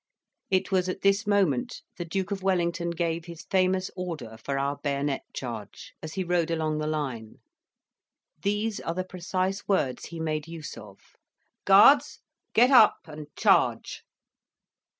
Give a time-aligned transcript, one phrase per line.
[0.49, 4.77] It was at this moment the Duke of Wellington gave his famous order for our
[4.77, 7.35] bayonet charge, as he rode along the line:
[8.41, 10.97] these are the precise words he made use of
[11.65, 12.17] "Guards,
[12.55, 14.01] get up and charge!"